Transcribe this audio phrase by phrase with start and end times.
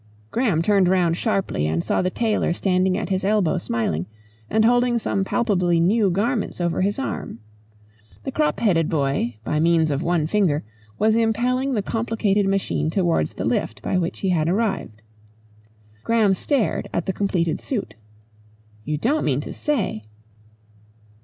[0.31, 4.07] Graham turned round sharply and saw the tailor standing at his elbow smiling,
[4.49, 7.39] and holding some palpably new garments over his arm.
[8.23, 10.63] The crop headed boy, by means of one ringer,
[10.97, 15.03] was impelling the complicated machine towards the lift by which he had arrived.
[16.03, 17.93] Graham stared at the completed suit.
[18.83, 20.05] "You don't mean to say